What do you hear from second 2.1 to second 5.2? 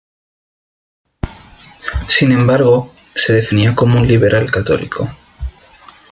embargo, se definía como un liberal católico.